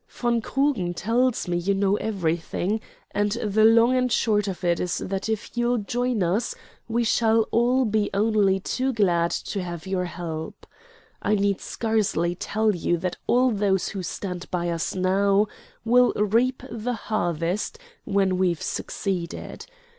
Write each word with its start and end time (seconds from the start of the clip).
"Von 0.09 0.41
Krugen 0.41 0.95
tells 0.95 1.47
me 1.47 1.57
you 1.57 1.75
know 1.75 1.95
everything, 1.97 2.81
and 3.11 3.33
the 3.33 3.63
long 3.63 3.95
and 3.95 4.11
short 4.11 4.47
of 4.47 4.63
it 4.63 4.79
is 4.79 4.97
that 4.97 5.29
if 5.29 5.55
you'll 5.55 5.77
join 5.77 6.23
us 6.23 6.55
we 6.87 7.03
shall 7.03 7.43
all 7.51 7.85
be 7.85 8.09
only 8.11 8.59
too 8.59 8.93
glad 8.93 9.29
to 9.29 9.61
have 9.61 9.85
your 9.85 10.05
help. 10.05 10.65
I 11.21 11.35
need 11.35 11.61
scarcely 11.61 12.33
tell 12.33 12.73
you 12.75 12.97
that 12.97 13.17
those 13.27 13.89
who 13.89 14.01
stand 14.01 14.49
by 14.49 14.69
us 14.71 14.95
now 14.95 15.45
will 15.85 16.13
reap 16.13 16.63
the 16.71 16.93
harvest 16.93 17.77
when 18.03 18.39
we've 18.39 18.59
succeeded. 18.63 19.67